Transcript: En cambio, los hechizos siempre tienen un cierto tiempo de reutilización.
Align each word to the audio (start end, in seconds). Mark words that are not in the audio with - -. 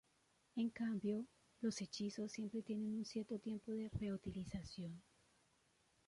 En 0.55 0.71
cambio, 0.71 1.27
los 1.59 1.79
hechizos 1.79 2.31
siempre 2.31 2.63
tienen 2.63 2.91
un 2.95 3.05
cierto 3.05 3.37
tiempo 3.37 3.71
de 3.71 3.87
reutilización. 3.99 4.99